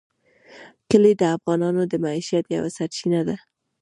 کلي 0.89 1.13
د 1.21 1.23
افغانانو 1.35 1.81
د 1.87 1.93
معیشت 2.03 2.45
یوه 2.55 2.69
سرچینه 2.77 3.21
ده. 3.27 3.35